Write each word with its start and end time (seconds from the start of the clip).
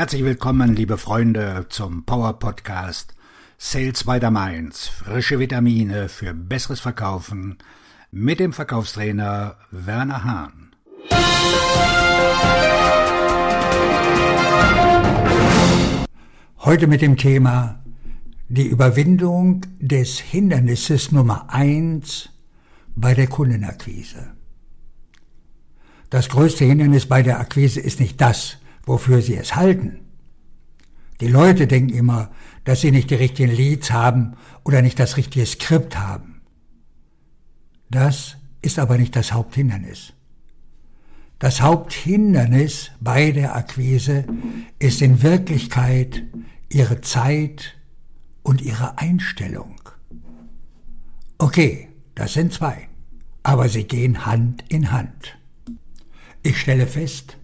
Herzlich 0.00 0.24
willkommen, 0.24 0.74
liebe 0.74 0.96
Freunde, 0.96 1.66
zum 1.68 2.06
Power 2.06 2.38
Podcast 2.38 3.14
Sales 3.58 4.04
by 4.04 4.18
the 4.18 4.30
Mainz. 4.30 4.88
Frische 4.88 5.38
Vitamine 5.38 6.08
für 6.08 6.32
besseres 6.32 6.80
Verkaufen 6.80 7.58
mit 8.10 8.40
dem 8.40 8.54
Verkaufstrainer 8.54 9.58
Werner 9.70 10.24
Hahn. 10.24 10.70
Heute 16.60 16.86
mit 16.86 17.02
dem 17.02 17.18
Thema 17.18 17.84
die 18.48 18.68
Überwindung 18.68 19.66
des 19.80 20.18
Hindernisses 20.18 21.12
Nummer 21.12 21.52
eins 21.52 22.30
bei 22.96 23.12
der 23.12 23.26
Kundenakquise. 23.26 24.32
Das 26.08 26.30
größte 26.30 26.64
Hindernis 26.64 27.04
bei 27.04 27.22
der 27.22 27.38
Akquise 27.38 27.80
ist 27.80 28.00
nicht 28.00 28.18
das, 28.18 28.56
wofür 28.84 29.22
sie 29.22 29.36
es 29.36 29.56
halten. 29.56 30.00
Die 31.20 31.28
Leute 31.28 31.66
denken 31.66 31.94
immer, 31.94 32.30
dass 32.64 32.80
sie 32.80 32.90
nicht 32.90 33.10
die 33.10 33.16
richtigen 33.16 33.52
Leads 33.52 33.90
haben 33.90 34.36
oder 34.64 34.82
nicht 34.82 34.98
das 34.98 35.16
richtige 35.16 35.46
Skript 35.46 35.98
haben. 35.98 36.40
Das 37.90 38.36
ist 38.62 38.78
aber 38.78 38.96
nicht 38.98 39.16
das 39.16 39.32
Haupthindernis. 39.32 40.12
Das 41.38 41.62
Haupthindernis 41.62 42.90
bei 43.00 43.32
der 43.32 43.56
Akquise 43.56 44.26
ist 44.78 45.00
in 45.00 45.22
Wirklichkeit 45.22 46.22
ihre 46.68 47.00
Zeit 47.00 47.76
und 48.42 48.60
ihre 48.60 48.98
Einstellung. 48.98 49.80
Okay, 51.38 51.88
das 52.14 52.34
sind 52.34 52.52
zwei, 52.52 52.88
aber 53.42 53.68
sie 53.68 53.84
gehen 53.84 54.26
Hand 54.26 54.64
in 54.68 54.92
Hand. 54.92 55.38
Ich 56.42 56.60
stelle 56.60 56.86
fest, 56.86 57.38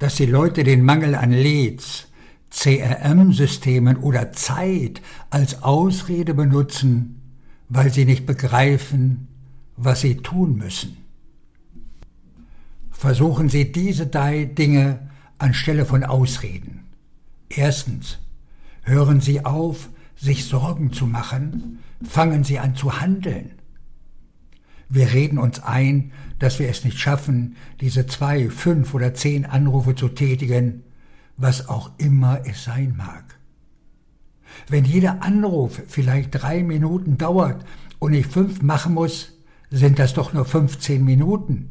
dass 0.00 0.16
die 0.16 0.26
Leute 0.26 0.64
den 0.64 0.82
Mangel 0.82 1.14
an 1.14 1.30
Leads, 1.30 2.08
CRM-Systemen 2.50 3.98
oder 3.98 4.32
Zeit 4.32 5.02
als 5.28 5.62
Ausrede 5.62 6.34
benutzen, 6.34 7.20
weil 7.68 7.92
sie 7.92 8.06
nicht 8.06 8.26
begreifen, 8.26 9.28
was 9.76 10.00
sie 10.00 10.16
tun 10.16 10.56
müssen. 10.56 10.96
Versuchen 12.90 13.48
Sie 13.48 13.72
diese 13.72 14.06
drei 14.06 14.44
Dinge 14.44 15.10
anstelle 15.38 15.86
von 15.86 16.02
Ausreden. 16.02 16.80
Erstens, 17.48 18.18
hören 18.82 19.20
Sie 19.20 19.44
auf, 19.44 19.88
sich 20.16 20.44
Sorgen 20.44 20.92
zu 20.92 21.06
machen, 21.06 21.78
fangen 22.02 22.44
Sie 22.44 22.58
an 22.58 22.74
zu 22.74 23.00
handeln. 23.00 23.52
Wir 24.90 25.12
reden 25.12 25.38
uns 25.38 25.60
ein, 25.60 26.10
dass 26.40 26.58
wir 26.58 26.68
es 26.68 26.84
nicht 26.84 26.98
schaffen, 26.98 27.56
diese 27.80 28.06
zwei, 28.06 28.50
fünf 28.50 28.92
oder 28.92 29.14
zehn 29.14 29.46
Anrufe 29.46 29.94
zu 29.94 30.08
tätigen, 30.08 30.82
was 31.36 31.68
auch 31.68 31.92
immer 31.98 32.40
es 32.44 32.64
sein 32.64 32.94
mag. 32.96 33.38
Wenn 34.68 34.84
jeder 34.84 35.22
Anruf 35.22 35.80
vielleicht 35.86 36.30
drei 36.32 36.64
Minuten 36.64 37.18
dauert 37.18 37.64
und 38.00 38.14
ich 38.14 38.26
fünf 38.26 38.62
machen 38.62 38.94
muss, 38.94 39.32
sind 39.70 40.00
das 40.00 40.12
doch 40.12 40.32
nur 40.32 40.44
15 40.44 41.04
Minuten. 41.04 41.70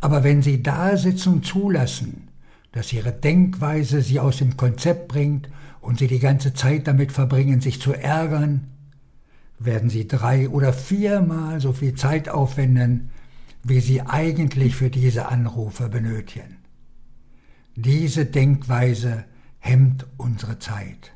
Aber 0.00 0.24
wenn 0.24 0.42
Sie 0.42 0.60
da 0.60 0.96
sitzen 0.96 1.34
und 1.34 1.46
zulassen, 1.46 2.28
dass 2.72 2.92
Ihre 2.92 3.12
Denkweise 3.12 4.02
Sie 4.02 4.18
aus 4.18 4.38
dem 4.38 4.56
Konzept 4.56 5.06
bringt 5.06 5.48
und 5.80 6.00
Sie 6.00 6.08
die 6.08 6.18
ganze 6.18 6.54
Zeit 6.54 6.88
damit 6.88 7.12
verbringen, 7.12 7.60
sich 7.60 7.80
zu 7.80 7.92
ärgern, 7.92 8.66
werden 9.58 9.90
Sie 9.90 10.06
drei 10.06 10.48
oder 10.48 10.72
viermal 10.72 11.60
so 11.60 11.72
viel 11.72 11.94
Zeit 11.94 12.28
aufwenden, 12.28 13.10
wie 13.64 13.80
Sie 13.80 14.02
eigentlich 14.02 14.76
für 14.76 14.90
diese 14.90 15.28
Anrufe 15.28 15.88
benötigen. 15.88 16.58
Diese 17.74 18.26
Denkweise 18.26 19.24
hemmt 19.58 20.06
unsere 20.16 20.58
Zeit. 20.58 21.12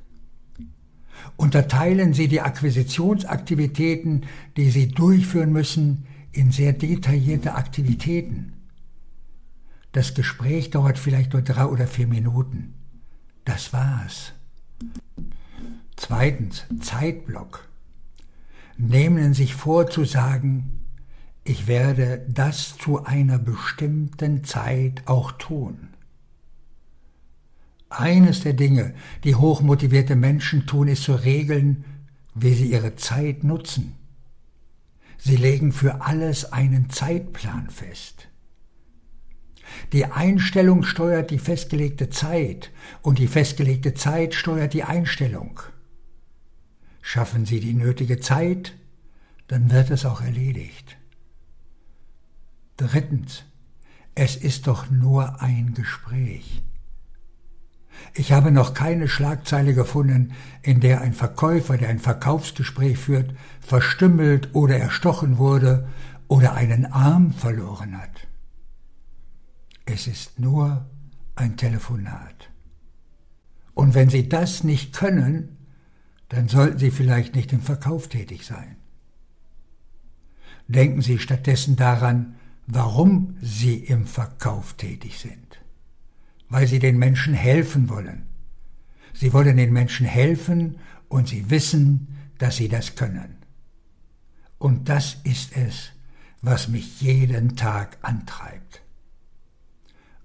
Unterteilen 1.36 2.14
Sie 2.14 2.28
die 2.28 2.40
Akquisitionsaktivitäten, 2.40 4.26
die 4.56 4.70
Sie 4.70 4.88
durchführen 4.88 5.52
müssen, 5.52 6.06
in 6.32 6.50
sehr 6.50 6.72
detaillierte 6.72 7.54
Aktivitäten. 7.54 8.54
Das 9.92 10.14
Gespräch 10.14 10.70
dauert 10.70 10.98
vielleicht 10.98 11.32
nur 11.34 11.42
drei 11.42 11.66
oder 11.66 11.86
vier 11.86 12.06
Minuten. 12.06 12.74
Das 13.44 13.72
war's. 13.72 14.32
Zweitens, 15.96 16.64
Zeitblock 16.80 17.68
nehmen 18.76 19.34
sich 19.34 19.54
vor 19.54 19.88
zu 19.88 20.04
sagen, 20.04 20.82
ich 21.44 21.66
werde 21.66 22.24
das 22.28 22.76
zu 22.78 23.04
einer 23.04 23.38
bestimmten 23.38 24.44
Zeit 24.44 25.02
auch 25.06 25.32
tun. 25.32 25.88
Eines 27.88 28.40
der 28.40 28.54
Dinge, 28.54 28.94
die 29.24 29.34
hochmotivierte 29.34 30.16
Menschen 30.16 30.66
tun, 30.66 30.88
ist 30.88 31.02
zu 31.02 31.14
regeln, 31.14 31.84
wie 32.34 32.54
sie 32.54 32.70
ihre 32.70 32.96
Zeit 32.96 33.44
nutzen. 33.44 33.96
Sie 35.18 35.36
legen 35.36 35.72
für 35.72 36.02
alles 36.02 36.52
einen 36.52 36.90
Zeitplan 36.90 37.68
fest. 37.70 38.28
Die 39.92 40.06
Einstellung 40.06 40.84
steuert 40.84 41.30
die 41.30 41.38
festgelegte 41.38 42.08
Zeit 42.08 42.70
und 43.02 43.18
die 43.18 43.26
festgelegte 43.26 43.94
Zeit 43.94 44.34
steuert 44.34 44.74
die 44.74 44.84
Einstellung. 44.84 45.60
Schaffen 47.02 47.44
Sie 47.44 47.60
die 47.60 47.74
nötige 47.74 48.20
Zeit, 48.20 48.74
dann 49.48 49.70
wird 49.70 49.90
es 49.90 50.06
auch 50.06 50.22
erledigt. 50.22 50.96
Drittens, 52.78 53.44
es 54.14 54.36
ist 54.36 54.66
doch 54.66 54.90
nur 54.90 55.42
ein 55.42 55.74
Gespräch. 55.74 56.62
Ich 58.14 58.32
habe 58.32 58.50
noch 58.50 58.72
keine 58.72 59.08
Schlagzeile 59.08 59.74
gefunden, 59.74 60.32
in 60.62 60.80
der 60.80 61.00
ein 61.00 61.12
Verkäufer, 61.12 61.76
der 61.76 61.88
ein 61.88 61.98
Verkaufsgespräch 61.98 62.98
führt, 62.98 63.34
verstümmelt 63.60 64.54
oder 64.54 64.78
erstochen 64.78 65.38
wurde 65.38 65.88
oder 66.28 66.54
einen 66.54 66.86
Arm 66.86 67.32
verloren 67.32 67.98
hat. 68.00 68.28
Es 69.84 70.06
ist 70.06 70.38
nur 70.38 70.86
ein 71.34 71.56
Telefonat. 71.56 72.50
Und 73.74 73.94
wenn 73.94 74.08
Sie 74.08 74.28
das 74.28 74.64
nicht 74.64 74.94
können, 74.94 75.56
dann 76.32 76.48
sollten 76.48 76.78
Sie 76.78 76.90
vielleicht 76.90 77.34
nicht 77.36 77.52
im 77.52 77.60
Verkauf 77.60 78.08
tätig 78.08 78.46
sein. 78.46 78.76
Denken 80.66 81.02
Sie 81.02 81.18
stattdessen 81.18 81.76
daran, 81.76 82.36
warum 82.66 83.36
Sie 83.42 83.76
im 83.76 84.06
Verkauf 84.06 84.72
tätig 84.72 85.18
sind. 85.18 85.60
Weil 86.48 86.66
Sie 86.66 86.78
den 86.78 86.98
Menschen 86.98 87.34
helfen 87.34 87.90
wollen. 87.90 88.22
Sie 89.12 89.34
wollen 89.34 89.58
den 89.58 89.74
Menschen 89.74 90.06
helfen 90.06 90.78
und 91.10 91.28
Sie 91.28 91.50
wissen, 91.50 92.16
dass 92.38 92.56
Sie 92.56 92.68
das 92.68 92.94
können. 92.94 93.36
Und 94.58 94.88
das 94.88 95.18
ist 95.24 95.54
es, 95.54 95.90
was 96.40 96.68
mich 96.68 97.02
jeden 97.02 97.56
Tag 97.56 97.98
antreibt. 98.00 98.80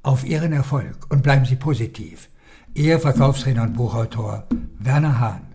Auf 0.03 0.25
Ihren 0.25 0.53
Erfolg 0.53 0.95
und 1.09 1.21
bleiben 1.21 1.43
Sie 1.43 1.57
positiv. 1.57 2.29
Ihr 2.75 2.97
Verkaufstrainer 2.97 3.63
und 3.63 3.73
Buchautor 3.73 4.47
Werner 4.79 5.19
Hahn. 5.19 5.46